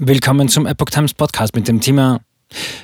[0.00, 2.20] Willkommen zum Epoch Times Podcast mit dem Thema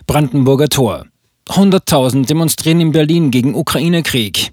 [0.04, 1.06] Brandenburger Tor.
[1.46, 4.50] 100.000 demonstrieren in Berlin gegen Ukraine-Krieg.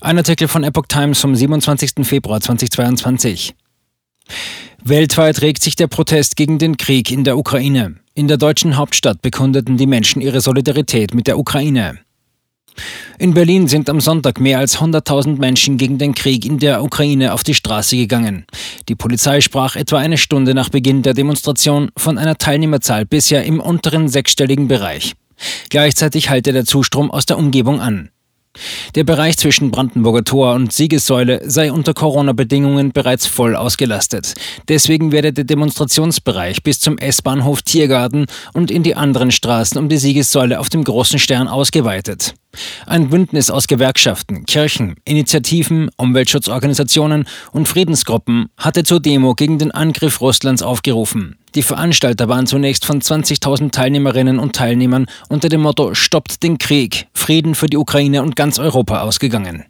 [0.00, 2.06] Ein Artikel von Epoch Times vom 27.
[2.06, 3.54] Februar 2022.
[4.82, 7.96] Weltweit regt sich der Protest gegen den Krieg in der Ukraine.
[8.14, 11.98] In der deutschen Hauptstadt bekundeten die Menschen ihre Solidarität mit der Ukraine.
[13.18, 17.32] In Berlin sind am Sonntag mehr als 100.000 Menschen gegen den Krieg in der Ukraine
[17.32, 18.46] auf die Straße gegangen.
[18.88, 23.60] Die Polizei sprach etwa eine Stunde nach Beginn der Demonstration von einer Teilnehmerzahl bisher im
[23.60, 25.14] unteren sechsstelligen Bereich.
[25.70, 28.10] Gleichzeitig halte der Zustrom aus der Umgebung an.
[28.94, 34.34] Der Bereich zwischen Brandenburger Tor und Siegessäule sei unter Corona-Bedingungen bereits voll ausgelastet.
[34.68, 39.98] Deswegen werde der Demonstrationsbereich bis zum S-Bahnhof Tiergarten und in die anderen Straßen um die
[39.98, 42.34] Siegessäule auf dem großen Stern ausgeweitet.
[42.86, 50.20] Ein Bündnis aus Gewerkschaften, Kirchen, Initiativen, Umweltschutzorganisationen und Friedensgruppen hatte zur Demo gegen den Angriff
[50.20, 51.36] Russlands aufgerufen.
[51.56, 57.06] Die Veranstalter waren zunächst von 20.000 Teilnehmerinnen und Teilnehmern unter dem Motto Stoppt den Krieg,
[57.14, 59.64] Frieden für die Ukraine und ganz Europa ausgegangen.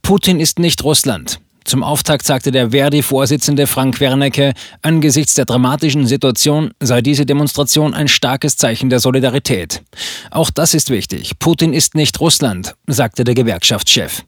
[0.00, 1.40] Putin ist nicht Russland.
[1.66, 8.06] Zum Auftakt sagte der Verdi-Vorsitzende Frank Wernecke, angesichts der dramatischen Situation sei diese Demonstration ein
[8.06, 9.82] starkes Zeichen der Solidarität.
[10.30, 11.40] Auch das ist wichtig.
[11.40, 14.22] Putin ist nicht Russland, sagte der Gewerkschaftschef.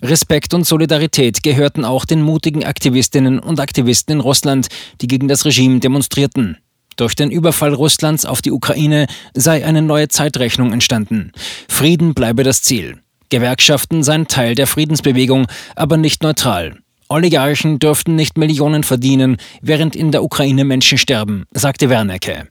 [0.00, 4.68] Respekt und Solidarität gehörten auch den mutigen Aktivistinnen und Aktivisten in Russland,
[5.02, 6.56] die gegen das Regime demonstrierten.
[6.96, 11.32] Durch den Überfall Russlands auf die Ukraine sei eine neue Zeitrechnung entstanden.
[11.68, 12.98] Frieden bleibe das Ziel.
[13.28, 16.78] Gewerkschaften seien Teil der Friedensbewegung, aber nicht neutral.
[17.08, 22.48] Oligarchen dürften nicht Millionen verdienen, während in der Ukraine Menschen sterben, sagte Wernecke.